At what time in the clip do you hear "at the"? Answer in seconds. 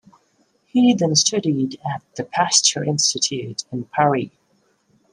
1.85-2.23